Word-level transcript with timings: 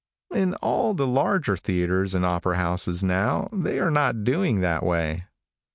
In 0.33 0.55
all 0.63 0.95
the 0.95 1.05
larger 1.05 1.55
theatres 1.55 2.15
and 2.15 2.25
opera 2.25 2.55
houses, 2.57 3.03
now, 3.03 3.47
they 3.53 3.77
are 3.77 3.91
not 3.91 4.23
doing 4.23 4.61
that 4.61 4.81
way. 4.81 5.25